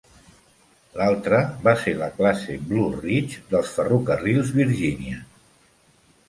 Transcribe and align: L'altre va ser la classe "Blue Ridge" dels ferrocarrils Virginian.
L'altre 1.01 1.41
va 1.67 1.73
ser 1.83 1.93
la 1.99 2.07
classe 2.21 2.55
"Blue 2.71 2.87
Ridge" 3.03 3.45
dels 3.53 3.75
ferrocarrils 3.77 4.51
Virginian. 4.57 5.23